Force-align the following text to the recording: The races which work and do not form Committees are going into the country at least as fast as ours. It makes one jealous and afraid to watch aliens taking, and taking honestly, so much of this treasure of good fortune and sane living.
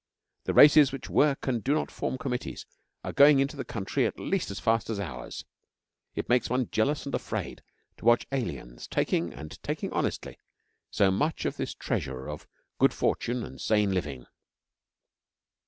The 0.45 0.55
races 0.55 0.91
which 0.91 1.11
work 1.11 1.45
and 1.45 1.63
do 1.63 1.75
not 1.75 1.91
form 1.91 2.17
Committees 2.17 2.65
are 3.03 3.13
going 3.13 3.39
into 3.39 3.55
the 3.55 3.63
country 3.63 4.07
at 4.07 4.19
least 4.19 4.49
as 4.49 4.59
fast 4.59 4.89
as 4.89 4.99
ours. 4.99 5.45
It 6.15 6.27
makes 6.27 6.49
one 6.49 6.69
jealous 6.71 7.05
and 7.05 7.13
afraid 7.13 7.61
to 7.97 8.05
watch 8.05 8.25
aliens 8.31 8.87
taking, 8.87 9.31
and 9.31 9.61
taking 9.61 9.93
honestly, 9.93 10.39
so 10.89 11.11
much 11.11 11.45
of 11.45 11.57
this 11.57 11.75
treasure 11.75 12.27
of 12.27 12.47
good 12.79 12.95
fortune 12.95 13.43
and 13.43 13.61
sane 13.61 13.91
living. 13.91 14.25